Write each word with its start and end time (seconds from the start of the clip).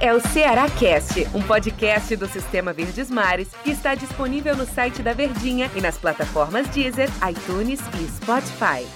É 0.00 0.12
o 0.12 0.20
Ceará 0.20 0.68
Cast, 0.68 1.26
um 1.34 1.42
podcast 1.42 2.16
do 2.16 2.26
Sistema 2.26 2.72
Verdes 2.72 3.10
Mares 3.10 3.50
que 3.62 3.70
está 3.70 3.94
disponível 3.94 4.56
no 4.56 4.66
site 4.66 5.02
da 5.02 5.12
Verdinha 5.12 5.70
e 5.74 5.80
nas 5.80 5.96
plataformas 5.96 6.68
Deezer, 6.68 7.08
iTunes 7.30 7.80
e 8.00 8.08
Spotify. 8.08 8.86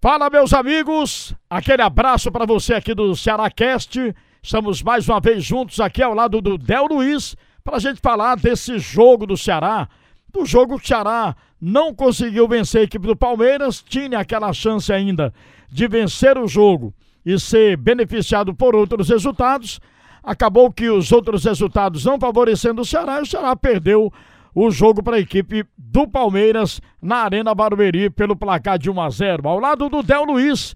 Fala, 0.00 0.30
meus 0.30 0.52
amigos! 0.54 1.34
Aquele 1.48 1.82
abraço 1.82 2.30
para 2.30 2.46
você 2.46 2.74
aqui 2.74 2.94
do 2.94 3.14
Ceará 3.16 3.50
Cast. 3.50 4.14
Estamos 4.42 4.82
mais 4.82 5.08
uma 5.08 5.20
vez 5.20 5.44
juntos 5.44 5.80
aqui 5.80 6.02
ao 6.02 6.14
lado 6.14 6.40
do 6.40 6.56
Del 6.56 6.86
Luiz 6.86 7.36
para 7.64 7.76
a 7.76 7.80
gente 7.80 8.00
falar 8.00 8.36
desse 8.36 8.78
jogo 8.78 9.26
do 9.26 9.36
Ceará. 9.36 9.88
Do 10.32 10.46
jogo 10.46 10.78
que 10.78 10.84
o 10.84 10.88
Ceará 10.88 11.36
não 11.60 11.94
conseguiu 11.94 12.46
vencer 12.48 12.82
a 12.82 12.84
equipe 12.84 13.06
do 13.06 13.16
Palmeiras, 13.16 13.82
tinha 13.82 14.20
aquela 14.20 14.52
chance 14.52 14.92
ainda 14.92 15.34
de 15.68 15.86
vencer 15.86 16.38
o 16.38 16.48
jogo 16.48 16.94
e 17.24 17.38
ser 17.38 17.76
beneficiado 17.76 18.54
por 18.54 18.74
outros 18.74 19.08
resultados. 19.08 19.80
Acabou 20.22 20.70
que 20.72 20.88
os 20.88 21.10
outros 21.12 21.44
resultados 21.44 22.04
não 22.04 22.18
favorecendo 22.18 22.82
o 22.82 22.84
Ceará 22.84 23.18
e 23.18 23.22
o 23.22 23.26
Ceará 23.26 23.56
perdeu 23.56 24.12
o 24.54 24.70
jogo 24.70 25.02
para 25.02 25.16
a 25.16 25.20
equipe 25.20 25.64
do 25.76 26.06
Palmeiras 26.06 26.80
na 27.00 27.18
Arena 27.18 27.54
Barueri 27.54 28.10
pelo 28.10 28.36
placar 28.36 28.78
de 28.78 28.90
1 28.90 29.00
a 29.00 29.10
0. 29.10 29.48
Ao 29.48 29.58
lado 29.58 29.88
do 29.88 30.02
Del 30.02 30.24
Luiz. 30.24 30.74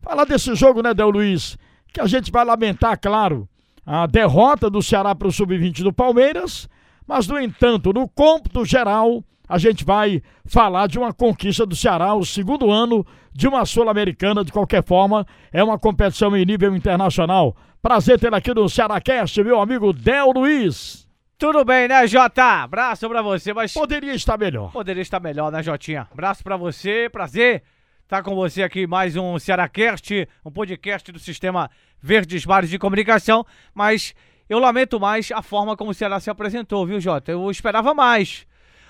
Falar 0.00 0.24
desse 0.24 0.54
jogo, 0.54 0.82
né, 0.82 0.94
Del 0.94 1.10
Luiz? 1.10 1.58
Que 1.92 2.00
a 2.00 2.06
gente 2.06 2.30
vai 2.30 2.44
lamentar, 2.44 2.98
claro, 3.00 3.48
a 3.84 4.06
derrota 4.06 4.68
do 4.70 4.82
Ceará 4.82 5.14
para 5.14 5.28
o 5.28 5.32
Sub-20 5.32 5.82
do 5.82 5.92
Palmeiras, 5.92 6.68
mas, 7.06 7.26
no 7.26 7.40
entanto, 7.40 7.92
no 7.92 8.08
cômputo 8.08 8.64
geral, 8.64 9.24
a 9.48 9.58
gente 9.58 9.84
vai 9.84 10.22
falar 10.44 10.86
de 10.86 10.98
uma 10.98 11.12
conquista 11.12 11.64
do 11.64 11.76
Ceará, 11.76 12.14
o 12.14 12.24
segundo 12.24 12.70
ano 12.70 13.06
de 13.32 13.46
uma 13.46 13.64
Sul-Americana, 13.64 14.44
de 14.44 14.52
qualquer 14.52 14.84
forma, 14.84 15.26
é 15.52 15.62
uma 15.62 15.78
competição 15.78 16.36
em 16.36 16.44
nível 16.44 16.74
internacional. 16.74 17.56
Prazer 17.82 18.18
ter 18.18 18.34
aqui 18.34 18.52
no 18.52 18.68
Cearacast, 18.68 19.42
meu 19.42 19.60
amigo 19.60 19.92
Del 19.92 20.32
Luiz. 20.32 21.06
Tudo 21.38 21.64
bem, 21.64 21.86
né, 21.86 22.06
Jota? 22.06 22.62
Abraço 22.62 23.08
pra 23.08 23.20
você, 23.20 23.52
mas. 23.52 23.72
Poderia 23.74 24.14
estar 24.14 24.38
melhor. 24.38 24.72
Poderia 24.72 25.02
estar 25.02 25.20
melhor, 25.20 25.52
né, 25.52 25.62
Jotinha? 25.62 26.08
Abraço 26.10 26.42
pra 26.42 26.56
você, 26.56 27.08
prazer 27.10 27.62
estar 28.06 28.22
com 28.22 28.36
você 28.36 28.62
aqui 28.62 28.86
mais 28.86 29.16
um 29.16 29.36
Cearacast, 29.36 30.28
um 30.44 30.50
podcast 30.50 31.10
do 31.10 31.18
Sistema 31.18 31.68
Verdes 32.00 32.46
Mares 32.46 32.70
de 32.70 32.78
Comunicação, 32.78 33.44
mas 33.74 34.14
eu 34.48 34.60
lamento 34.60 35.00
mais 35.00 35.32
a 35.32 35.42
forma 35.42 35.76
como 35.76 35.90
o 35.90 35.94
Ceará 35.94 36.20
se 36.20 36.30
apresentou, 36.30 36.86
viu, 36.86 37.00
Jota? 37.00 37.32
Eu 37.32 37.50
esperava 37.50 37.92
mais. 37.92 38.46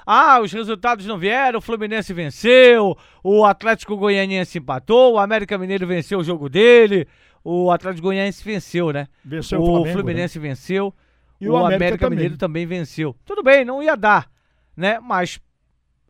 Ah, 0.07 0.41
os 0.41 0.53
resultados 0.53 1.05
não 1.05 1.19
vieram, 1.19 1.59
o 1.59 1.62
Fluminense 1.62 2.12
venceu, 2.15 2.97
o 3.25 3.45
Atlético 3.45 3.97
Goianiense 3.97 4.59
empatou, 4.59 5.15
o 5.15 5.19
América 5.19 5.59
Mineiro 5.59 5.85
venceu 5.85 6.21
o 6.21 6.25
jogo 6.25 6.49
dele, 6.49 7.09
o 7.43 7.73
Atlético 7.73 8.05
Goianiense 8.07 8.45
venceu, 8.45 8.93
né? 8.93 9.09
Venceu 9.25 9.61
o, 9.61 9.62
o 9.62 9.67
Flamengo, 9.67 9.93
Fluminense 9.93 10.39
né? 10.39 10.49
venceu, 10.49 10.95
E 11.41 11.49
o, 11.49 11.53
o 11.53 11.57
América 11.57 11.77
América, 11.77 12.05
também. 12.07 12.17
Mineiro 12.17 12.37
também 12.37 12.67
venceu. 12.67 13.17
Tudo 13.25 13.43
bem, 13.43 13.65
não 13.65 13.83
ia 13.83 13.97
dar, 13.97 14.31
né? 14.77 15.01
Mas 15.01 15.41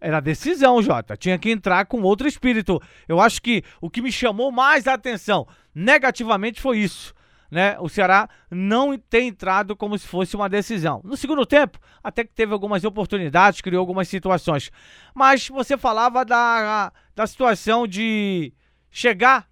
era 0.01 0.21
decisão, 0.21 0.83
Jota. 0.83 1.17
Tinha 1.17 1.39
que 1.39 1.51
entrar 1.51 1.87
com 1.87 2.03
outro 2.03 2.29
espírito. 2.29 2.81
Eu 3.09 3.19
acho 3.19 3.41
que 3.41 3.63
o 3.81 3.89
que 3.89 4.03
me 4.03 4.13
chamou 4.13 4.53
mais 4.53 4.87
a 4.87 4.93
atenção 4.93 5.47
negativamente 5.75 6.61
foi 6.61 6.79
isso. 6.79 7.15
Né? 7.51 7.77
O 7.79 7.89
Ceará 7.89 8.29
não 8.51 8.99
tem 8.99 9.29
entrado 9.29 9.77
como 9.77 9.99
se 9.99 10.07
fosse 10.07 10.35
uma 10.35 10.49
decisão. 10.49 11.01
No 11.05 11.17
segundo 11.17 11.47
tempo, 11.47 11.79
até 12.03 12.25
que 12.25 12.33
teve 12.33 12.53
algumas 12.53 12.85
oportunidades, 12.85 13.61
criou 13.61 13.81
algumas 13.81 14.09
situações. 14.09 14.71
Mas 15.15 15.49
você 15.49 15.77
falava 15.77 16.25
da, 16.25 16.93
da 17.15 17.27
situação 17.27 17.87
de 17.87 18.53
chegar 18.91 19.49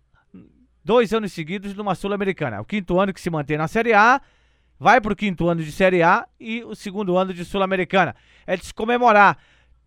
dois 0.85 1.13
anos 1.15 1.33
seguidos 1.33 1.75
numa 1.75 1.95
Sul-Americana. 1.95 2.61
O 2.61 2.65
quinto 2.65 2.99
ano 2.99 3.13
que 3.13 3.21
se 3.21 3.31
mantém 3.31 3.57
na 3.57 3.69
Série 3.69 3.95
A, 3.95 4.21
vai 4.79 5.01
para 5.01 5.13
o 5.13 5.17
quinto 5.17 5.49
ano 5.49 5.63
de 5.63 5.73
Série 5.73 6.03
A 6.03 6.27
e 6.39 6.63
o 6.65 6.75
segundo 6.75 7.17
ano 7.17 7.33
de 7.33 7.45
Sul-Americana. 7.45 8.15
É 8.47 8.57
de 8.57 8.67
se 8.67 8.75
comemorar. 8.75 9.39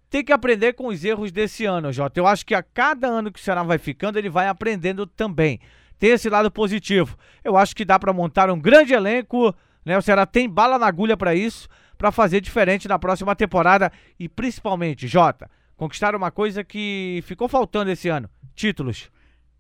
Tem 0.09 0.23
que 0.23 0.31
aprender 0.31 0.73
com 0.73 0.87
os 0.87 1.03
erros 1.03 1.31
desse 1.31 1.65
ano, 1.65 1.91
Jota. 1.91 2.19
Eu 2.19 2.25
acho 2.25 2.45
que 2.45 2.55
a 2.55 2.63
cada 2.63 3.07
ano 3.07 3.31
que 3.31 3.39
o 3.39 3.43
Ceará 3.43 3.61
vai 3.61 3.77
ficando, 3.77 4.17
ele 4.17 4.29
vai 4.29 4.47
aprendendo 4.47 5.05
também. 5.05 5.59
Tem 5.99 6.11
esse 6.11 6.29
lado 6.29 6.51
positivo. 6.51 7.17
Eu 7.43 7.57
acho 7.57 7.75
que 7.75 7.85
dá 7.85 7.97
para 7.97 8.13
montar 8.13 8.49
um 8.49 8.59
grande 8.59 8.93
elenco, 8.93 9.53
né? 9.85 9.97
O 9.97 10.01
Ceará 10.01 10.25
tem 10.25 10.49
bala 10.49 10.77
na 10.77 10.87
agulha 10.87 11.17
para 11.17 11.33
isso, 11.33 11.67
para 11.97 12.11
fazer 12.11 12.41
diferente 12.41 12.87
na 12.87 12.99
próxima 12.99 13.35
temporada 13.35 13.91
e 14.19 14.29
principalmente, 14.29 15.07
Jota, 15.07 15.49
conquistar 15.75 16.15
uma 16.15 16.29
coisa 16.29 16.63
que 16.63 17.23
ficou 17.25 17.47
faltando 17.47 17.91
esse 17.91 18.09
ano: 18.09 18.29
títulos. 18.55 19.09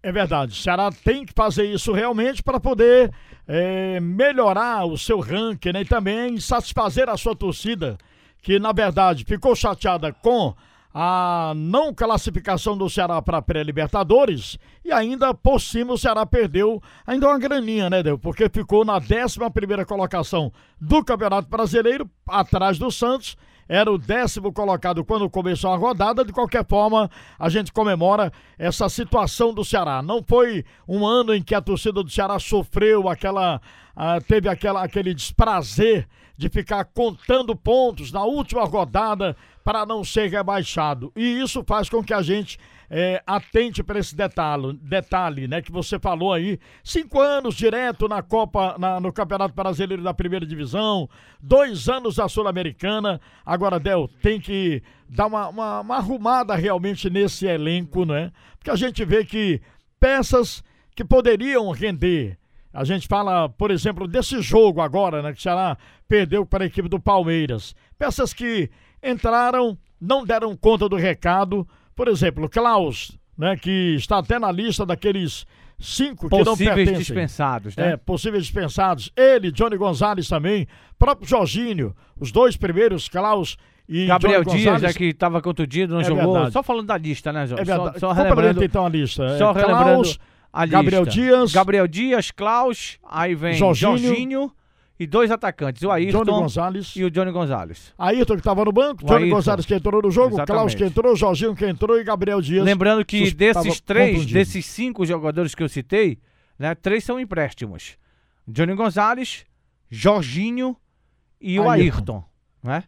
É 0.03 0.11
verdade, 0.11 0.53
o 0.53 0.55
Ceará 0.55 0.89
tem 0.91 1.25
que 1.25 1.33
fazer 1.35 1.65
isso 1.65 1.91
realmente 1.91 2.43
para 2.43 2.59
poder 2.59 3.11
é, 3.47 3.99
melhorar 3.99 4.85
o 4.85 4.97
seu 4.97 5.19
ranking 5.19 5.71
né? 5.71 5.81
e 5.81 5.85
também 5.85 6.39
satisfazer 6.39 7.09
a 7.09 7.17
sua 7.17 7.35
torcida, 7.35 7.97
que 8.41 8.59
na 8.59 8.71
verdade 8.71 9.25
ficou 9.25 9.55
chateada 9.55 10.13
com 10.13 10.53
a 10.99 11.53
não 11.55 11.93
classificação 11.93 12.75
do 12.75 12.89
Ceará 12.89 13.21
para 13.21 13.37
a 13.37 13.41
pré-Libertadores 13.41 14.57
e 14.83 14.91
ainda 14.91 15.31
por 15.31 15.61
cima 15.61 15.93
o 15.93 15.97
Ceará 15.97 16.25
perdeu 16.25 16.81
ainda 17.05 17.27
uma 17.27 17.37
graninha, 17.37 17.87
né, 17.87 18.01
Del? 18.01 18.17
Porque 18.17 18.49
ficou 18.49 18.83
na 18.83 18.95
11 18.95 19.37
primeira 19.53 19.85
colocação 19.85 20.51
do 20.81 21.03
Campeonato 21.03 21.47
Brasileiro, 21.47 22.09
atrás 22.27 22.79
do 22.79 22.89
Santos, 22.89 23.37
era 23.69 23.91
o 23.91 23.97
décimo 23.99 24.51
colocado 24.51 25.05
quando 25.05 25.29
começou 25.29 25.71
a 25.71 25.77
rodada. 25.77 26.25
De 26.25 26.33
qualquer 26.33 26.65
forma, 26.65 27.11
a 27.37 27.47
gente 27.47 27.71
comemora 27.71 28.33
essa 28.57 28.89
situação 28.89 29.53
do 29.53 29.63
Ceará. 29.63 30.01
Não 30.01 30.23
foi 30.23 30.65
um 30.87 31.05
ano 31.05 31.35
em 31.35 31.43
que 31.43 31.53
a 31.53 31.61
torcida 31.61 32.01
do 32.01 32.09
Ceará 32.09 32.39
sofreu 32.39 33.07
aquela. 33.07 33.61
ah, 33.95 34.19
teve 34.19 34.49
aquela, 34.49 34.83
aquele 34.83 35.13
desprazer 35.13 36.07
de 36.37 36.49
ficar 36.49 36.85
contando 36.85 37.55
pontos 37.55 38.11
na 38.11 38.23
última 38.23 38.63
rodada 38.63 39.35
para 39.67 39.85
não 39.85 40.01
ser 40.01 40.29
rebaixado. 40.29 41.11
E 41.13 41.41
isso 41.41 41.61
faz 41.67 41.89
com 41.89 42.01
que 42.01 42.13
a 42.13 42.21
gente 42.21 42.57
é, 42.89 43.21
atente 43.27 43.83
para 43.83 43.99
esse 43.99 44.15
detalhe, 44.15 44.79
detalhe, 44.81 45.45
né, 45.45 45.61
que 45.61 45.73
você 45.73 45.99
falou 45.99 46.31
aí. 46.31 46.57
Cinco 46.81 47.19
anos 47.19 47.53
direto 47.53 48.07
na 48.07 48.21
Copa, 48.21 48.77
na- 48.79 49.01
no 49.01 49.11
Campeonato 49.11 49.53
Brasileiro 49.53 50.01
da 50.01 50.13
Primeira 50.13 50.45
Divisão, 50.45 51.09
dois 51.41 51.89
anos 51.89 52.15
da 52.15 52.29
Sul-Americana. 52.29 53.19
Agora, 53.45 53.77
Del, 53.77 54.07
tem 54.21 54.39
que 54.39 54.81
dar 55.09 55.25
uma, 55.25 55.49
uma, 55.49 55.81
uma 55.81 55.97
arrumada 55.97 56.55
realmente 56.55 57.09
nesse 57.09 57.45
elenco, 57.45 58.05
né? 58.05 58.31
Porque 58.57 58.71
a 58.71 58.75
gente 58.77 59.03
vê 59.03 59.25
que 59.25 59.59
peças 59.99 60.63
que 60.95 61.03
poderiam 61.03 61.69
render. 61.71 62.37
A 62.73 62.85
gente 62.85 63.05
fala, 63.05 63.49
por 63.49 63.69
exemplo, 63.69 64.07
desse 64.07 64.41
jogo 64.41 64.79
agora, 64.79 65.21
né? 65.21 65.33
Que 65.33 65.39
o 65.39 65.41
Ceará 65.41 65.77
perdeu 66.07 66.45
para 66.45 66.63
a 66.63 66.67
equipe 66.67 66.87
do 66.87 67.01
Palmeiras. 67.01 67.75
Peças 67.99 68.33
que 68.33 68.69
entraram, 69.03 69.77
não 69.99 70.25
deram 70.25 70.55
conta 70.55 70.87
do 70.89 70.95
recado. 70.95 71.67
Por 71.95 72.07
exemplo, 72.07 72.49
Klaus, 72.49 73.17
né? 73.37 73.55
Que 73.57 73.95
está 73.95 74.19
até 74.19 74.37
na 74.39 74.51
lista 74.51 74.85
daqueles 74.85 75.45
cinco 75.79 76.29
que 76.29 76.35
não 76.37 76.43
Possíveis 76.43 76.75
pertencem. 76.75 76.97
dispensados, 76.99 77.75
né? 77.75 77.91
É, 77.93 77.97
possíveis 77.97 78.43
dispensados. 78.43 79.11
Ele, 79.15 79.51
Johnny 79.51 79.77
Gonzalez 79.77 80.27
também, 80.27 80.67
próprio 80.97 81.27
Jorginho, 81.27 81.95
os 82.19 82.31
dois 82.31 82.55
primeiros, 82.57 83.07
Klaus 83.07 83.57
e 83.87 84.05
Gabriel 84.05 84.43
Johnny 84.43 84.57
Dias, 84.57 84.73
Gonzalez. 84.73 84.93
já 84.93 84.97
que 84.97 85.05
estava 85.05 85.41
contundido, 85.41 85.93
não 85.93 86.01
É 86.01 86.03
jogou. 86.03 86.33
verdade. 86.33 86.53
Só 86.53 86.61
falando 86.63 86.87
da 86.87 86.97
lista, 86.97 87.31
né, 87.31 87.47
João? 87.47 87.59
É 87.61 87.65
Só- 87.65 87.71
verdade. 87.75 87.99
Só, 87.99 88.07
Complementa 88.09 88.33
relembrando, 88.35 88.63
então 88.65 88.85
a 88.85 88.89
lista. 88.89 89.37
só 89.37 89.51
É, 89.51 89.53
relembrando 89.53 89.83
Klaus, 89.83 90.19
a 90.53 90.65
lista. 90.65 90.77
Gabriel 90.77 91.05
Dias, 91.05 91.51
Gabriel 91.53 91.87
Dias, 91.87 92.31
Klaus, 92.31 92.97
aí 93.07 93.33
vem 93.35 93.53
Jorginho, 93.53 93.97
Jorginho, 93.97 94.51
e 94.99 95.05
dois 95.05 95.29
atacantes, 95.29 95.83
o 95.83 95.91
Ayrton 95.91 96.23
Johnny 96.23 96.31
Gonzalez. 96.41 96.93
e 96.95 97.03
o 97.03 97.11
Johnny 97.11 97.31
Gonzalez. 97.31 97.93
Ayrton 97.97 98.33
que 98.33 98.39
estava 98.39 98.65
no 98.65 98.71
banco, 98.71 99.03
O 99.03 99.07
Johnny 99.07 99.23
Ayrton. 99.25 99.35
Gonzalez 99.35 99.65
que 99.65 99.75
entrou 99.75 100.01
no 100.01 100.09
jogo, 100.11 100.29
Exatamente. 100.35 100.47
Klaus 100.47 100.75
que 100.75 100.83
entrou, 100.83 101.15
Jorginho 101.15 101.55
que 101.55 101.65
entrou 101.65 101.99
e 101.99 102.03
Gabriel 102.03 102.41
Dias. 102.41 102.65
Lembrando 102.65 103.05
que 103.05 103.31
desses 103.31 103.79
três, 103.79 104.11
contundido. 104.13 104.33
desses 104.33 104.65
cinco 104.65 105.05
jogadores 105.05 105.53
que 105.53 105.61
eu 105.63 105.69
citei, 105.69 106.17
né, 106.57 106.73
três 106.73 107.03
são 107.03 107.19
empréstimos. 107.19 107.97
Johnny 108.47 108.73
Gonzalez, 108.73 109.45
Jorginho 109.89 110.75
e 111.39 111.59
o 111.59 111.69
Ayrton. 111.69 111.83
Ayrton, 111.97 112.23
né? 112.63 112.83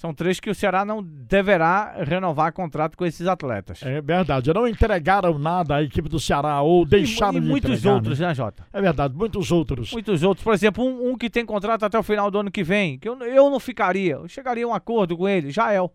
São 0.00 0.14
três 0.14 0.40
que 0.40 0.48
o 0.48 0.54
Ceará 0.54 0.82
não 0.82 1.02
deverá 1.02 1.92
renovar 1.98 2.54
contrato 2.54 2.96
com 2.96 3.04
esses 3.04 3.26
atletas. 3.26 3.82
É 3.82 4.00
verdade, 4.00 4.50
não 4.50 4.66
entregaram 4.66 5.38
nada 5.38 5.76
à 5.76 5.82
equipe 5.82 6.08
do 6.08 6.18
Ceará 6.18 6.62
ou 6.62 6.86
deixaram 6.86 7.34
e, 7.34 7.36
e 7.36 7.40
de 7.42 7.46
muitos 7.46 7.70
entregar, 7.70 7.94
outros, 7.96 8.18
né? 8.18 8.28
né, 8.28 8.34
Jota? 8.34 8.66
É 8.72 8.80
verdade, 8.80 9.14
muitos 9.14 9.52
outros. 9.52 9.92
Muitos 9.92 10.22
outros. 10.22 10.42
Por 10.42 10.54
exemplo, 10.54 10.82
um, 10.82 11.10
um 11.10 11.18
que 11.18 11.28
tem 11.28 11.44
contrato 11.44 11.84
até 11.84 11.98
o 11.98 12.02
final 12.02 12.30
do 12.30 12.38
ano 12.38 12.50
que 12.50 12.64
vem, 12.64 12.98
que 12.98 13.06
eu, 13.06 13.22
eu 13.24 13.50
não 13.50 13.60
ficaria. 13.60 14.14
Eu 14.14 14.26
chegaria 14.26 14.64
a 14.64 14.68
um 14.68 14.72
acordo 14.72 15.18
com 15.18 15.28
ele, 15.28 15.50
Jael. 15.50 15.92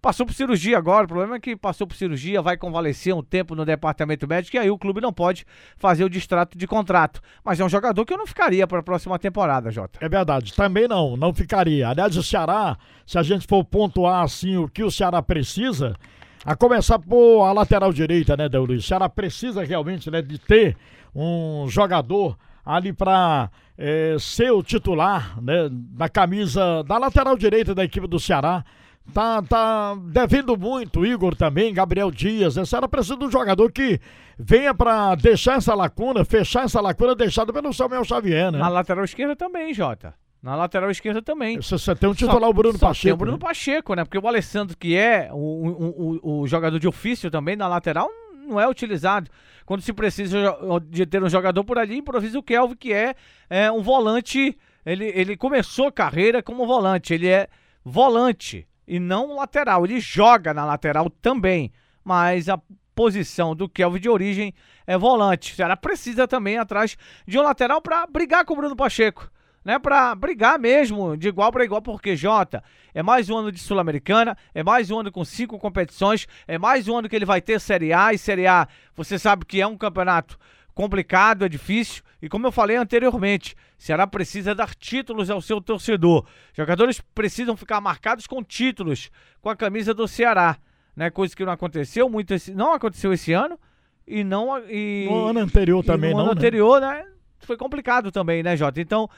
Passou 0.00 0.24
por 0.24 0.32
cirurgia 0.32 0.78
agora, 0.78 1.04
o 1.04 1.08
problema 1.08 1.36
é 1.36 1.40
que 1.40 1.56
passou 1.56 1.86
por 1.86 1.96
cirurgia, 1.96 2.40
vai 2.40 2.56
convalescer 2.56 3.12
um 3.12 3.22
tempo 3.22 3.54
no 3.56 3.64
departamento 3.64 4.28
médico 4.28 4.56
e 4.56 4.58
aí 4.58 4.70
o 4.70 4.78
clube 4.78 5.00
não 5.00 5.12
pode 5.12 5.44
fazer 5.76 6.04
o 6.04 6.08
distrato 6.08 6.56
de 6.56 6.66
contrato. 6.68 7.20
Mas 7.44 7.58
é 7.58 7.64
um 7.64 7.68
jogador 7.68 8.04
que 8.04 8.12
eu 8.12 8.18
não 8.18 8.26
ficaria 8.26 8.66
para 8.66 8.78
a 8.78 8.82
próxima 8.82 9.18
temporada, 9.18 9.72
Jota. 9.72 9.98
É 10.00 10.08
verdade, 10.08 10.54
também 10.54 10.86
não, 10.86 11.16
não 11.16 11.34
ficaria. 11.34 11.88
Aliás, 11.88 12.16
o 12.16 12.22
Ceará, 12.22 12.78
se 13.04 13.18
a 13.18 13.22
gente 13.24 13.46
for 13.46 13.64
pontuar 13.64 14.22
assim 14.22 14.56
o 14.56 14.68
que 14.68 14.84
o 14.84 14.90
Ceará 14.90 15.20
precisa, 15.20 15.96
a 16.44 16.54
começar 16.54 16.98
por 16.98 17.44
a 17.44 17.52
lateral 17.52 17.92
direita, 17.92 18.36
né, 18.36 18.48
Del 18.48 18.64
Luiz? 18.64 18.84
O 18.84 18.86
Ceará 18.86 19.08
precisa 19.08 19.64
realmente 19.64 20.10
né, 20.10 20.22
de 20.22 20.38
ter 20.38 20.76
um 21.14 21.66
jogador 21.68 22.38
ali 22.64 22.92
para 22.92 23.50
é, 23.76 24.16
ser 24.20 24.50
o 24.52 24.62
titular 24.62 25.42
né, 25.42 25.68
na 25.96 26.08
camisa 26.08 26.82
da 26.84 26.98
lateral 26.98 27.36
direita 27.36 27.74
da 27.74 27.84
equipe 27.84 28.06
do 28.06 28.20
Ceará. 28.20 28.64
Tá, 29.12 29.42
tá 29.42 29.96
devendo 30.12 30.56
muito, 30.56 31.04
Igor 31.04 31.34
também, 31.34 31.72
Gabriel 31.72 32.10
Dias. 32.10 32.56
Essa 32.56 32.76
era 32.76 32.88
precisa 32.88 33.16
de 33.16 33.24
um 33.24 33.30
jogador 33.30 33.72
que 33.72 33.98
venha 34.38 34.74
para 34.74 35.14
deixar 35.14 35.56
essa 35.56 35.74
lacuna, 35.74 36.24
fechar 36.24 36.64
essa 36.64 36.80
lacuna 36.80 37.14
deixada 37.14 37.52
pelo 37.52 37.72
Samuel 37.72 38.04
Xavier, 38.04 38.52
né? 38.52 38.58
Na 38.58 38.68
lateral 38.68 39.04
esquerda 39.04 39.34
também, 39.34 39.72
Jota. 39.72 40.14
Na 40.42 40.54
lateral 40.54 40.90
esquerda 40.90 41.20
também. 41.20 41.56
Você, 41.56 41.78
você 41.78 41.94
tem 41.96 42.08
um 42.08 42.14
titular, 42.14 42.40
só, 42.40 42.50
o 42.50 42.52
Bruno 42.52 42.78
Pacheco. 42.78 43.02
Tem 43.02 43.12
o 43.12 43.16
Bruno 43.16 43.38
né? 43.38 43.38
Pacheco, 43.40 43.94
né? 43.94 44.04
Porque 44.04 44.18
o 44.18 44.28
Alessandro, 44.28 44.76
que 44.76 44.96
é 44.96 45.30
o, 45.32 45.36
o, 45.36 46.20
o, 46.22 46.40
o 46.42 46.46
jogador 46.46 46.78
de 46.78 46.86
ofício 46.86 47.30
também 47.30 47.56
na 47.56 47.66
lateral, 47.66 48.08
não 48.46 48.60
é 48.60 48.68
utilizado. 48.68 49.28
Quando 49.66 49.80
se 49.80 49.92
precisa 49.92 50.56
de 50.88 51.04
ter 51.04 51.22
um 51.22 51.28
jogador 51.28 51.64
por 51.64 51.76
ali, 51.76 51.98
improvisa 51.98 52.38
o 52.38 52.42
Kelvin, 52.42 52.76
que 52.76 52.92
é, 52.92 53.14
é 53.50 53.70
um 53.72 53.82
volante. 53.82 54.56
Ele, 54.86 55.06
ele 55.06 55.36
começou 55.36 55.88
a 55.88 55.92
carreira 55.92 56.42
como 56.42 56.66
volante. 56.66 57.12
Ele 57.12 57.26
é 57.26 57.48
volante 57.84 58.68
e 58.88 58.98
não 58.98 59.36
lateral. 59.36 59.84
Ele 59.84 60.00
joga 60.00 60.54
na 60.54 60.64
lateral 60.64 61.10
também, 61.10 61.70
mas 62.02 62.48
a 62.48 62.58
posição 62.94 63.54
do 63.54 63.68
Kelvin 63.68 64.00
de 64.00 64.08
origem 64.08 64.54
é 64.86 64.98
volante. 64.98 65.52
O 65.52 65.56
Ceará 65.56 65.76
precisa 65.76 66.26
também 66.26 66.58
atrás 66.58 66.96
de 67.26 67.38
um 67.38 67.42
lateral 67.42 67.80
para 67.80 68.06
brigar 68.06 68.44
com 68.44 68.54
o 68.54 68.56
Bruno 68.56 68.74
Pacheco. 68.74 69.30
Né, 69.64 69.78
para 69.78 70.14
brigar 70.14 70.58
mesmo 70.58 71.14
de 71.14 71.28
igual 71.28 71.52
para 71.52 71.64
igual, 71.64 71.82
porque 71.82 72.16
Jota 72.16 72.64
é 72.94 73.02
mais 73.02 73.28
um 73.28 73.36
ano 73.36 73.52
de 73.52 73.58
Sul-Americana, 73.58 74.34
é 74.54 74.62
mais 74.62 74.90
um 74.90 75.00
ano 75.00 75.12
com 75.12 75.22
cinco 75.26 75.58
competições, 75.58 76.26
é 76.46 76.56
mais 76.56 76.88
um 76.88 76.96
ano 76.96 77.08
que 77.08 77.14
ele 77.14 77.26
vai 77.26 77.42
ter 77.42 77.60
Série 77.60 77.92
A 77.92 78.14
e 78.14 78.18
Série 78.18 78.46
A. 78.46 78.66
Você 78.96 79.18
sabe 79.18 79.44
que 79.44 79.60
é 79.60 79.66
um 79.66 79.76
campeonato 79.76 80.38
complicado, 80.78 81.44
é 81.44 81.48
difícil. 81.48 82.04
E 82.22 82.28
como 82.28 82.46
eu 82.46 82.52
falei 82.52 82.76
anteriormente, 82.76 83.56
Ceará 83.76 84.06
precisa 84.06 84.54
dar 84.54 84.76
títulos 84.76 85.28
ao 85.28 85.42
seu 85.42 85.60
torcedor. 85.60 86.24
Jogadores 86.54 87.00
precisam 87.12 87.56
ficar 87.56 87.80
marcados 87.80 88.28
com 88.28 88.44
títulos 88.44 89.10
com 89.40 89.50
a 89.50 89.56
camisa 89.56 89.92
do 89.92 90.06
Ceará, 90.06 90.56
né? 90.94 91.10
Coisa 91.10 91.34
que 91.34 91.44
não 91.44 91.52
aconteceu 91.52 92.08
muito 92.08 92.32
esse, 92.32 92.54
não 92.54 92.72
aconteceu 92.72 93.12
esse 93.12 93.32
ano 93.32 93.58
e 94.06 94.22
não 94.22 94.56
e 94.68 95.06
no 95.10 95.26
ano 95.26 95.40
anterior 95.40 95.84
também 95.84 96.12
no 96.12 96.18
não. 96.18 96.24
No 96.26 96.30
ano 96.30 96.40
né? 96.40 96.46
anterior, 96.46 96.80
né? 96.80 97.04
Foi 97.40 97.56
complicado 97.56 98.12
também, 98.12 98.44
né, 98.44 98.56
Jota? 98.56 98.80
Então, 98.80 99.10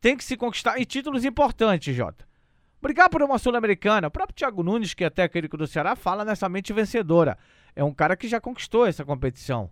tem 0.00 0.16
que 0.16 0.22
se 0.22 0.36
conquistar 0.36 0.80
e 0.80 0.84
títulos 0.84 1.24
importantes, 1.24 1.92
Jota. 1.92 2.24
Brigar 2.80 3.10
por 3.10 3.20
uma 3.20 3.36
Sul-Americana. 3.36 4.06
O 4.06 4.12
próprio 4.12 4.36
Thiago 4.36 4.62
Nunes, 4.62 4.94
que 4.94 5.02
é 5.02 5.10
técnico 5.10 5.56
do 5.56 5.66
Ceará, 5.66 5.96
fala 5.96 6.24
nessa 6.24 6.48
mente 6.48 6.72
vencedora. 6.72 7.36
É 7.74 7.82
um 7.82 7.92
cara 7.92 8.16
que 8.16 8.28
já 8.28 8.40
conquistou 8.40 8.86
essa 8.86 9.04
competição. 9.04 9.70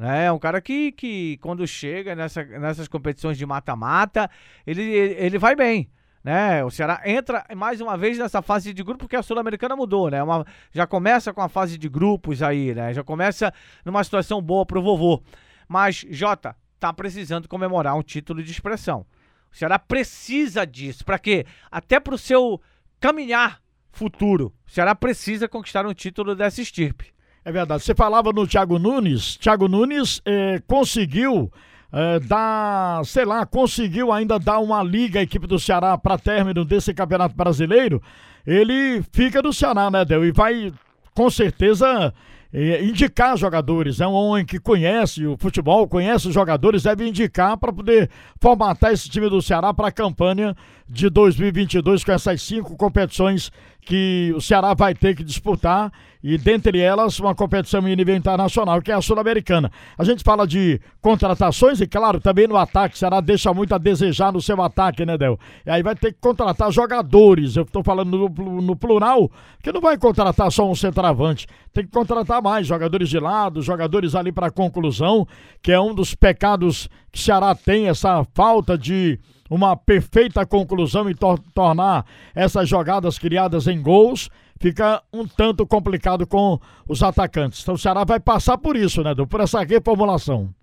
Né? 0.00 0.24
É 0.24 0.32
um 0.32 0.38
cara 0.38 0.62
que, 0.62 0.92
que 0.92 1.36
quando 1.42 1.66
chega 1.66 2.16
nessa, 2.16 2.42
nessas 2.42 2.88
competições 2.88 3.36
de 3.36 3.44
mata-mata, 3.44 4.30
ele, 4.66 4.82
ele 4.82 5.36
vai 5.36 5.54
bem. 5.54 5.90
Né? 6.24 6.64
O 6.64 6.70
Ceará 6.70 7.02
entra 7.04 7.44
mais 7.54 7.82
uma 7.82 7.98
vez 7.98 8.16
nessa 8.16 8.40
fase 8.40 8.72
de 8.72 8.82
grupo 8.82 9.00
porque 9.00 9.16
a 9.16 9.22
Sul-Americana 9.22 9.76
mudou, 9.76 10.10
né? 10.10 10.22
Uma, 10.22 10.46
já 10.72 10.86
começa 10.86 11.34
com 11.34 11.42
a 11.42 11.50
fase 11.50 11.76
de 11.76 11.86
grupos 11.86 12.42
aí, 12.42 12.74
né? 12.74 12.94
Já 12.94 13.04
começa 13.04 13.52
numa 13.84 14.02
situação 14.02 14.40
boa 14.40 14.64
pro 14.64 14.82
vovô. 14.82 15.22
Mas, 15.68 16.06
Jota, 16.08 16.56
tá 16.78 16.94
precisando 16.94 17.46
comemorar 17.46 17.94
um 17.94 18.02
título 18.02 18.42
de 18.42 18.50
expressão. 18.50 19.04
O 19.52 19.56
Ceará 19.56 19.78
precisa 19.78 20.66
disso. 20.66 21.04
Para 21.04 21.18
quê? 21.18 21.44
Até 21.70 22.00
pro 22.00 22.16
seu 22.16 22.58
caminhar 22.98 23.60
futuro. 23.92 24.54
O 24.66 24.70
Ceará 24.70 24.94
precisa 24.94 25.46
conquistar 25.46 25.84
um 25.84 25.92
título 25.92 26.34
dessa 26.34 26.62
estirpe. 26.62 27.12
É 27.44 27.50
verdade. 27.50 27.82
Você 27.82 27.94
falava 27.94 28.32
no 28.32 28.46
Thiago 28.46 28.78
Nunes. 28.78 29.36
Thiago 29.36 29.68
Nunes 29.68 30.20
eh, 30.24 30.60
conseguiu 30.66 31.50
eh, 31.92 32.20
dar, 32.20 33.04
sei 33.04 33.24
lá, 33.24 33.46
conseguiu 33.46 34.12
ainda 34.12 34.38
dar 34.38 34.58
uma 34.58 34.82
liga 34.82 35.20
à 35.20 35.22
equipe 35.22 35.46
do 35.46 35.58
Ceará 35.58 35.96
para 35.96 36.18
término 36.18 36.64
desse 36.64 36.92
Campeonato 36.92 37.34
Brasileiro. 37.34 38.02
Ele 38.46 39.02
fica 39.12 39.42
no 39.42 39.52
Ceará, 39.52 39.90
né, 39.90 40.04
Del? 40.04 40.24
E 40.24 40.32
vai, 40.32 40.72
com 41.14 41.30
certeza, 41.30 42.12
eh, 42.52 42.84
indicar 42.84 43.36
jogadores. 43.36 44.00
É 44.00 44.06
um 44.06 44.12
homem 44.12 44.44
que 44.44 44.58
conhece 44.58 45.26
o 45.26 45.36
futebol, 45.38 45.88
conhece 45.88 46.28
os 46.28 46.34
jogadores, 46.34 46.82
deve 46.82 47.08
indicar 47.08 47.56
para 47.56 47.72
poder 47.72 48.10
formatar 48.40 48.92
esse 48.92 49.08
time 49.08 49.28
do 49.28 49.40
Ceará 49.40 49.72
para 49.72 49.88
a 49.88 49.92
campanha 49.92 50.54
de 50.88 51.08
2022 51.08 52.04
com 52.04 52.12
essas 52.12 52.42
cinco 52.42 52.76
competições 52.76 53.50
que 53.80 54.32
o 54.36 54.40
Ceará 54.40 54.74
vai 54.74 54.94
ter 54.94 55.16
que 55.16 55.24
disputar 55.24 55.92
e 56.22 56.36
dentre 56.36 56.78
elas 56.78 57.18
uma 57.18 57.34
competição 57.34 57.86
em 57.88 57.96
nível 57.96 58.14
internacional 58.14 58.82
que 58.82 58.92
é 58.92 58.94
a 58.94 59.00
sul-americana. 59.00 59.72
A 59.96 60.04
gente 60.04 60.22
fala 60.22 60.46
de 60.46 60.80
contratações 61.00 61.80
e 61.80 61.86
claro, 61.86 62.20
também 62.20 62.46
no 62.46 62.56
ataque, 62.56 62.94
o 62.94 62.98
Ceará 62.98 63.20
deixa 63.20 63.52
muito 63.54 63.74
a 63.74 63.78
desejar 63.78 64.32
no 64.32 64.40
seu 64.40 64.60
ataque, 64.60 65.06
né, 65.06 65.16
Del? 65.16 65.38
E 65.64 65.70
aí 65.70 65.82
vai 65.82 65.94
ter 65.94 66.12
que 66.12 66.20
contratar 66.20 66.70
jogadores, 66.70 67.56
eu 67.56 67.62
estou 67.62 67.82
falando 67.82 68.28
no, 68.28 68.60
no 68.60 68.76
plural, 68.76 69.30
que 69.62 69.72
não 69.72 69.80
vai 69.80 69.96
contratar 69.96 70.52
só 70.52 70.70
um 70.70 70.74
centroavante, 70.74 71.46
tem 71.72 71.84
que 71.84 71.90
contratar 71.90 72.42
mais 72.42 72.66
jogadores 72.66 73.08
de 73.08 73.18
lado, 73.18 73.62
jogadores 73.62 74.14
ali 74.14 74.30
para 74.30 74.50
conclusão, 74.50 75.26
que 75.62 75.72
é 75.72 75.80
um 75.80 75.94
dos 75.94 76.14
pecados 76.14 76.88
que 77.10 77.18
o 77.18 77.22
Ceará 77.22 77.54
tem, 77.54 77.88
essa 77.88 78.24
falta 78.34 78.76
de 78.76 79.18
uma 79.50 79.76
perfeita 79.76 80.46
conclusão 80.46 81.10
e 81.10 81.14
tor 81.14 81.40
tornar 81.52 82.06
essas 82.32 82.68
jogadas 82.68 83.18
criadas 83.18 83.66
em 83.66 83.82
gols, 83.82 84.30
fica 84.60 85.02
um 85.12 85.26
tanto 85.26 85.66
complicado 85.66 86.24
com 86.24 86.60
os 86.88 87.02
atacantes. 87.02 87.60
Então 87.60 87.74
o 87.74 87.78
Ceará 87.78 88.04
vai 88.04 88.20
passar 88.20 88.56
por 88.56 88.76
isso, 88.76 89.02
né, 89.02 89.12
Por 89.28 89.40
essa 89.40 89.64
reformulação. 89.64 90.54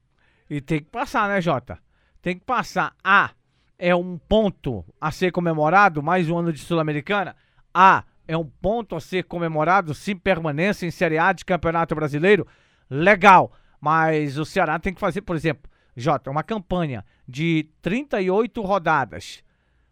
E 0.49 0.61
tem 0.61 0.79
que 0.79 0.89
passar, 0.89 1.27
né, 1.27 1.41
Jota? 1.41 1.77
Tem 2.21 2.37
que 2.37 2.45
passar. 2.45 2.93
A 3.03 3.31
é 3.77 3.93
um 3.93 4.17
ponto 4.17 4.85
a 4.99 5.11
ser 5.11 5.31
comemorado, 5.31 6.01
mais 6.01 6.29
um 6.29 6.37
ano 6.37 6.53
de 6.53 6.59
Sul-Americana. 6.59 7.35
A 7.73 8.05
é 8.25 8.37
um 8.37 8.45
ponto 8.45 8.95
a 8.95 9.01
ser 9.01 9.23
comemorado, 9.23 9.93
sim, 9.93 10.15
permanência 10.15 10.85
em 10.85 10.91
Série 10.91 11.17
A 11.17 11.33
de 11.33 11.43
Campeonato 11.43 11.93
Brasileiro. 11.93 12.47
Legal. 12.89 13.51
Mas 13.79 14.37
o 14.37 14.45
Ceará 14.45 14.79
tem 14.79 14.93
que 14.93 14.99
fazer, 14.99 15.21
por 15.21 15.35
exemplo, 15.35 15.69
Jota, 15.97 16.29
uma 16.29 16.43
campanha 16.43 17.03
de 17.27 17.67
38 17.81 18.61
rodadas. 18.61 19.43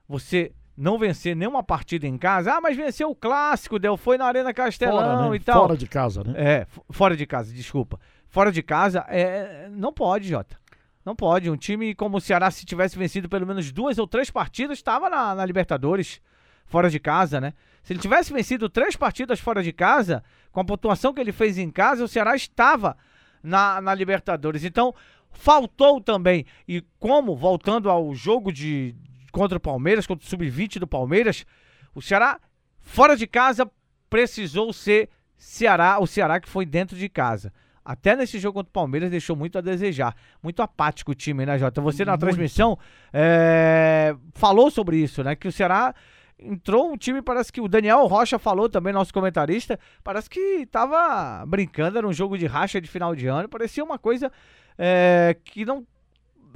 Você 0.07 0.54
não 0.78 1.00
vencer 1.00 1.36
nenhuma 1.36 1.63
partida 1.63 2.06
em 2.06 2.16
casa. 2.16 2.54
Ah, 2.54 2.62
mas 2.62 2.78
venceu 2.78 3.10
o 3.10 3.16
clássico, 3.16 3.80
deu, 3.80 3.98
foi 3.98 4.16
na 4.16 4.25
Arena 4.25 4.54
Castelão 4.54 5.18
fora, 5.18 5.30
né? 5.31 5.36
e 5.36 5.40
tal. 5.40 5.63
Fora 5.63 5.78
de 5.78 5.88
casa, 5.88 6.24
né? 6.24 6.34
É, 6.36 6.68
fora 6.92 7.18
de 7.18 7.25
casa, 7.25 7.52
desculpa. 7.52 8.00
Fora 8.30 8.52
de 8.52 8.62
casa, 8.62 9.04
é, 9.10 9.68
não 9.72 9.92
pode, 9.92 10.30
Jota. 10.30 10.56
Não 11.04 11.16
pode. 11.16 11.50
Um 11.50 11.57
time 11.57 11.96
como 11.96 12.18
o 12.18 12.22
Ceará, 12.22 12.52
se 12.52 12.66
tivesse 12.66 12.98
vencido 12.98 13.28
pelo 13.28 13.48
menos 13.48 13.72
duas 13.72 13.97
ou 13.97 14.06
três 14.06 14.30
partidas, 14.30 14.78
estava 14.78 15.09
na, 15.09 15.33
na 15.33 15.45
Libertadores. 15.45 16.21
Fora 16.68 16.90
de 16.90 17.00
casa, 17.00 17.40
né? 17.42 17.54
Se 17.83 17.94
ele 17.94 18.00
tivesse 18.00 18.33
vencido 18.33 18.68
três 18.69 18.95
partidas 18.95 19.40
fora 19.40 19.62
de 19.62 19.71
casa, 19.71 20.24
com 20.52 20.59
a 20.59 20.66
pontuação 20.66 21.14
que 21.14 21.21
ele 21.21 21.31
fez 21.31 21.59
em 21.59 21.69
casa, 21.69 22.04
o 22.04 22.07
Ceará 22.07 22.35
estava 22.35 22.97
na, 23.45 23.80
na 23.80 23.94
Libertadores. 23.94 24.64
Então, 24.64 24.94
Faltou 25.35 25.99
também, 26.01 26.45
e 26.68 26.81
como, 26.97 27.35
voltando 27.35 27.89
ao 27.89 28.15
jogo 28.15 28.51
de 28.51 28.95
contra 29.31 29.57
o 29.57 29.61
Palmeiras, 29.61 30.07
contra 30.07 30.25
o 30.25 30.30
Sub-20 30.30 30.80
do 30.80 30.87
Palmeiras, 30.87 31.45
o 31.94 32.01
Ceará, 32.01 32.39
fora 32.80 33.18
de 33.18 33.27
casa, 33.27 33.69
precisou 34.09 34.71
ser 34.71 35.09
Ceará, 35.35 35.99
o 35.99 36.07
Ceará 36.07 36.39
que 36.39 36.47
foi 36.47 36.65
dentro 36.65 36.97
de 36.97 37.09
casa. 37.09 37.51
Até 37.83 38.15
nesse 38.15 38.39
jogo 38.39 38.56
contra 38.56 38.69
o 38.69 38.73
Palmeiras 38.73 39.11
deixou 39.11 39.35
muito 39.35 39.57
a 39.57 39.61
desejar. 39.61 40.15
Muito 40.42 40.61
apático 40.61 41.11
o 41.11 41.15
time, 41.15 41.45
né, 41.45 41.59
Jota? 41.59 41.81
Você 41.81 42.06
na 42.06 42.13
muito. 42.13 42.21
transmissão 42.21 42.80
é, 43.13 44.15
falou 44.33 44.71
sobre 44.71 44.97
isso, 44.97 45.21
né? 45.21 45.35
Que 45.35 45.47
o 45.47 45.51
Ceará 45.51 45.94
entrou 46.39 46.92
um 46.92 46.97
time, 46.97 47.21
parece 47.21 47.51
que 47.51 47.61
o 47.61 47.68
Daniel 47.68 48.06
Rocha 48.07 48.37
falou 48.37 48.69
também, 48.69 48.94
nosso 48.94 49.13
comentarista, 49.13 49.80
parece 50.04 50.30
que 50.30 50.65
tava 50.68 51.45
brincando, 51.45 51.97
era 51.97 52.07
um 52.07 52.13
jogo 52.13 52.37
de 52.37 52.45
racha 52.45 52.81
de 52.81 52.89
final 52.89 53.15
de 53.15 53.27
ano, 53.27 53.49
parecia 53.49 53.83
uma 53.83 53.97
coisa 53.97 54.31
é, 54.77 55.35
que 55.44 55.65
não 55.65 55.85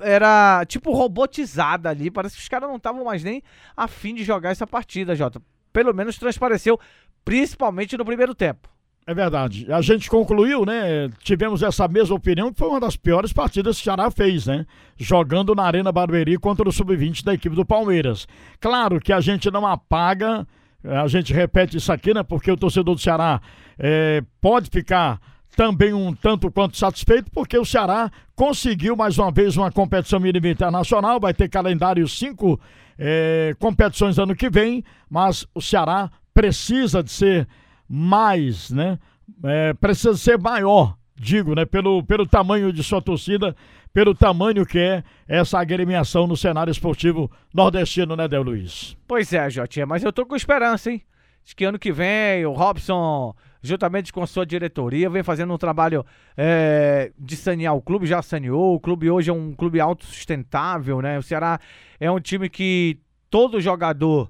era 0.01 0.65
tipo 0.65 0.91
robotizada 0.91 1.89
ali. 1.89 2.09
Parece 2.09 2.35
que 2.35 2.41
os 2.41 2.47
caras 2.47 2.69
não 2.69 2.77
estavam 2.77 3.03
mais 3.03 3.23
nem 3.23 3.43
afim 3.75 4.15
de 4.15 4.23
jogar 4.23 4.51
essa 4.51 4.65
partida, 4.67 5.15
Jota. 5.15 5.41
Pelo 5.71 5.93
menos 5.93 6.17
transpareceu, 6.17 6.79
principalmente 7.23 7.97
no 7.97 8.05
primeiro 8.05 8.33
tempo. 8.33 8.69
É 9.07 9.13
verdade. 9.13 9.71
A 9.71 9.81
gente 9.81 10.09
concluiu, 10.09 10.65
né? 10.65 11.09
Tivemos 11.23 11.63
essa 11.63 11.87
mesma 11.87 12.15
opinião, 12.15 12.51
que 12.51 12.59
foi 12.59 12.67
uma 12.67 12.79
das 12.79 12.95
piores 12.95 13.33
partidas 13.33 13.77
que 13.77 13.81
o 13.81 13.83
Ceará 13.85 14.11
fez, 14.11 14.45
né? 14.45 14.65
Jogando 14.97 15.55
na 15.55 15.63
Arena 15.63 15.91
Barueri 15.91 16.37
contra 16.37 16.67
o 16.67 16.71
Sub-20 16.71 17.23
da 17.23 17.33
equipe 17.33 17.55
do 17.55 17.65
Palmeiras. 17.65 18.27
Claro 18.59 18.99
que 18.99 19.11
a 19.11 19.19
gente 19.19 19.49
não 19.49 19.65
apaga, 19.65 20.45
a 20.83 21.07
gente 21.07 21.33
repete 21.33 21.77
isso 21.77 21.91
aqui, 21.91 22.13
né? 22.13 22.21
Porque 22.21 22.51
o 22.51 22.57
torcedor 22.57 22.93
do 22.93 23.01
Ceará 23.01 23.41
é, 23.79 24.21
pode 24.39 24.69
ficar 24.69 25.19
também 25.55 25.93
um 25.93 26.13
tanto 26.13 26.51
quanto 26.51 26.77
satisfeito, 26.77 27.31
porque 27.31 27.57
o 27.57 27.65
Ceará 27.65 28.11
conseguiu 28.35 28.95
mais 28.95 29.17
uma 29.17 29.31
vez 29.31 29.57
uma 29.57 29.71
competição 29.71 30.19
mínima 30.19 30.47
internacional, 30.47 31.19
vai 31.19 31.33
ter 31.33 31.49
calendário 31.49 32.07
cinco 32.07 32.59
é, 32.97 33.55
competições 33.59 34.19
ano 34.19 34.35
que 34.35 34.49
vem, 34.49 34.83
mas 35.09 35.47
o 35.55 35.61
Ceará 35.61 36.11
precisa 36.33 37.01
de 37.01 37.11
ser 37.11 37.47
mais, 37.89 38.69
né? 38.69 38.99
É, 39.43 39.73
precisa 39.73 40.15
ser 40.15 40.37
maior, 40.37 40.95
digo, 41.15 41.55
né? 41.55 41.65
Pelo, 41.65 42.03
pelo 42.03 42.27
tamanho 42.27 42.71
de 42.71 42.83
sua 42.83 43.01
torcida, 43.01 43.55
pelo 43.91 44.13
tamanho 44.13 44.65
que 44.65 44.77
é 44.77 45.03
essa 45.27 45.59
agremiação 45.59 46.27
no 46.27 46.37
cenário 46.37 46.71
esportivo 46.71 47.29
nordestino, 47.53 48.15
né, 48.15 48.27
Del 48.27 48.43
Luiz? 48.43 48.95
Pois 49.07 49.33
é, 49.33 49.49
Jotinha, 49.49 49.85
mas 49.85 50.03
eu 50.03 50.13
tô 50.13 50.25
com 50.25 50.35
esperança, 50.35 50.91
hein? 50.91 51.01
Acho 51.43 51.55
que 51.55 51.65
ano 51.65 51.79
que 51.79 51.91
vem 51.91 52.45
o 52.45 52.51
Robson, 52.51 53.33
juntamente 53.61 54.13
com 54.13 54.21
a 54.21 54.27
sua 54.27 54.45
diretoria, 54.45 55.09
vem 55.09 55.23
fazendo 55.23 55.51
um 55.51 55.57
trabalho 55.57 56.05
é, 56.37 57.11
de 57.17 57.35
sanear 57.35 57.75
o 57.75 57.81
clube, 57.81 58.05
já 58.05 58.21
saneou. 58.21 58.75
O 58.75 58.79
clube 58.79 59.09
hoje 59.09 59.31
é 59.31 59.33
um 59.33 59.53
clube 59.55 59.79
autossustentável, 59.79 61.01
né? 61.01 61.17
O 61.17 61.23
Ceará 61.23 61.59
é 61.99 62.11
um 62.11 62.19
time 62.19 62.49
que 62.49 62.99
todo 63.29 63.59
jogador 63.59 64.29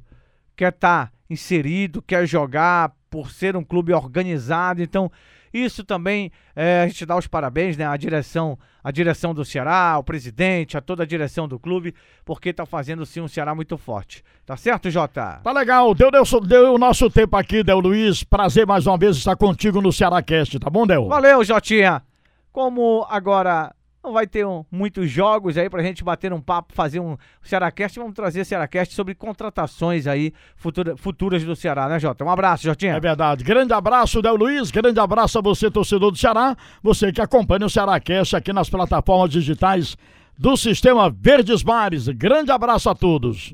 quer 0.56 0.72
estar 0.72 1.08
tá 1.08 1.12
inserido, 1.30 2.02
quer 2.02 2.26
jogar 2.26 2.94
por 3.10 3.32
ser 3.32 3.56
um 3.56 3.64
clube 3.64 3.94
organizado. 3.94 4.82
Então, 4.82 5.12
isso 5.54 5.84
também 5.84 6.32
é, 6.56 6.82
a 6.84 6.88
gente 6.88 7.06
dá 7.06 7.18
os 7.18 7.28
parabéns, 7.28 7.76
né? 7.76 7.86
A 7.86 7.98
direção, 7.98 8.58
a 8.84 8.92
direção 8.92 9.34
do 9.34 9.44
Ceará, 9.44 9.98
o 9.98 10.04
presidente, 10.04 10.78
a 10.78 10.82
toda 10.82 11.04
a 11.04 11.06
direção 11.06 11.48
do 11.48 11.60
clube, 11.60 11.94
porque 12.24 12.54
tá 12.54 12.66
fazendo 12.66 13.06
sim 13.06 13.22
um 13.22 13.28
Ceará 13.28 13.56
muito 13.56 13.78
forte. 13.78 14.24
Tá 14.46 14.56
certo, 14.56 14.90
Jota? 14.90 15.40
Tá 15.44 15.52
legal. 15.52 15.94
Deu, 15.96 16.12
deu, 16.12 16.24
deu 16.42 16.74
o 16.74 16.78
nosso 16.78 17.10
tempo 17.10 17.36
aqui, 17.36 17.64
Del 17.64 17.80
Luiz. 17.80 18.24
Prazer 18.24 18.66
mais 18.66 18.86
uma 18.86 18.98
vez 18.98 19.18
estar 19.18 19.36
contigo 19.36 19.82
no 19.82 19.92
Ceará 19.92 20.22
Cast, 20.22 20.60
tá 20.60 20.70
bom, 20.70 20.86
Del? 20.86 21.08
Valeu, 21.08 21.44
Jotinha. 21.44 22.04
Como 22.52 23.06
agora 23.10 23.74
não 24.04 24.14
vai 24.14 24.26
ter 24.26 24.46
um, 24.46 24.64
muitos 24.72 25.10
jogos 25.10 25.58
aí 25.58 25.70
pra 25.70 25.84
gente 25.84 26.04
bater 26.04 26.32
um 26.32 26.42
papo, 26.42 26.74
fazer 26.74 27.00
um 27.00 27.18
Cearacast. 27.42 28.00
Vamos 28.00 28.16
trazer 28.16 28.46
Cearacast 28.46 28.94
sobre 28.94 29.14
contratações 29.14 30.08
aí 30.08 30.34
futura, 30.56 30.96
futuras 30.96 31.44
do 31.44 31.56
Ceará, 31.56 31.88
né, 31.90 32.00
Jota? 32.00 32.24
Um 32.24 32.30
abraço, 32.30 32.64
Jotinha. 32.64 32.94
É 32.94 33.00
verdade. 33.00 33.44
Grande 33.44 33.74
abraço, 33.74 34.22
Del 34.22 34.36
Luiz. 34.36 34.72
Grande 34.72 35.00
abraço 35.00 35.38
a 35.38 35.42
você, 35.42 35.70
torcedor 35.70 36.12
do 36.12 36.18
Ceará. 36.18 36.56
Você 36.82 37.12
que 37.12 37.22
acompanha 37.22 37.66
o 37.66 37.70
Cearacast 37.70 38.36
aqui 38.36 38.54
nas 38.54 38.70
plataformas 38.70 39.32
digitais 39.32 39.98
do 40.38 40.56
Sistema 40.56 41.10
Verdes 41.10 41.64
Mares. 41.64 42.08
Grande 42.08 42.52
abraço 42.52 42.90
a 42.90 42.96
todos. 42.96 43.54